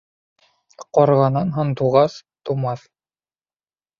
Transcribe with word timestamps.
Ҡарғанан 0.97 1.51
һандуғас 1.57 2.15
тыумаҫ. 2.49 2.87